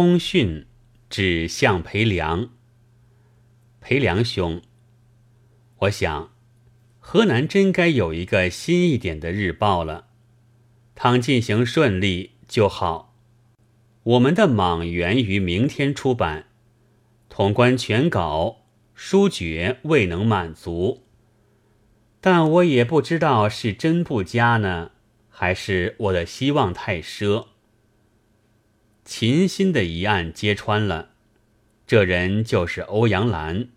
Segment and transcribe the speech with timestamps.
[0.00, 0.64] 通讯
[1.10, 2.50] 指向裴良。
[3.80, 4.62] 裴良兄，
[5.78, 6.30] 我想
[7.00, 10.06] 河南真该有一个新一点的日报了。
[10.94, 13.16] 倘进行顺利就好。
[14.04, 16.46] 我们的莽源于明天出版，
[17.28, 21.02] 统观全稿，书觉未能满足。
[22.20, 24.92] 但我也不知道是真不佳呢，
[25.28, 27.46] 还是我的希望太奢。
[29.08, 31.12] 秦心的一案揭穿了，
[31.86, 33.68] 这人就是欧阳兰。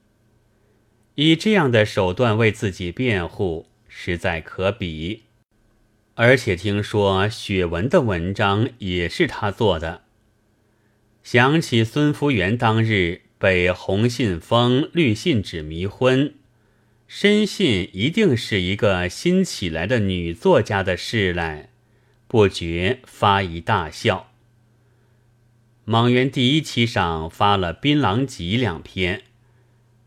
[1.16, 5.24] 以这样的手段为自己辩护，实在可比。
[6.16, 10.02] 而且听说雪文的文章也是他做的。
[11.24, 16.34] 想起孙福元当日被红信封、绿信纸迷昏。
[17.08, 21.70] 深信一定是一个新起来的女作家的事来，
[22.28, 24.31] 不觉发一大笑。
[25.92, 29.24] 莽原第一期上发了《槟榔集》两篇，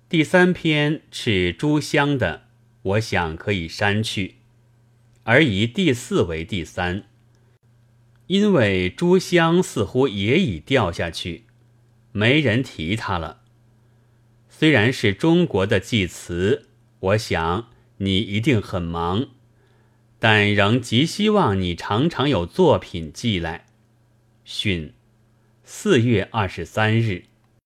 [0.09, 2.45] 第三篇是朱香的，
[2.81, 4.37] 我想可以删去，
[5.25, 7.05] 而以第四为第三，
[8.29, 11.45] 因为朱香似乎也已掉下去，
[12.13, 13.43] 没人提他了。
[14.49, 16.71] 虽然是中国的祭词。
[17.01, 17.69] 我想
[17.99, 19.27] 你一定很忙，
[20.19, 23.67] 但仍极希望你常常有作品寄来。
[24.47, 24.95] 训，
[25.65, 27.25] 四月二十三日。